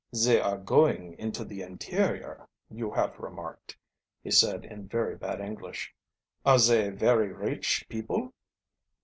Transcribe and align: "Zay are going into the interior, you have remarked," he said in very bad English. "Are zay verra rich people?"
"Zay 0.15 0.39
are 0.41 0.57
going 0.57 1.13
into 1.19 1.45
the 1.45 1.61
interior, 1.61 2.47
you 2.71 2.89
have 2.89 3.19
remarked," 3.19 3.77
he 4.23 4.31
said 4.31 4.65
in 4.65 4.87
very 4.87 5.15
bad 5.15 5.39
English. 5.39 5.93
"Are 6.43 6.57
zay 6.57 6.89
verra 6.89 7.31
rich 7.31 7.85
people?" 7.87 8.33